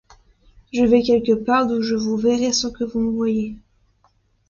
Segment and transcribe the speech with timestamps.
[0.73, 3.55] Je vais quelque part d’où je vous verrai sans que vous me voyiez.